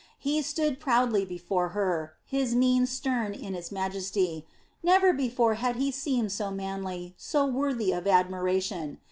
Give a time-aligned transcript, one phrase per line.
[0.17, 4.47] He stood proudly before her, his mien stern in its majesty
[4.81, 8.97] never before had he seemed so manly, so worthy of admiration.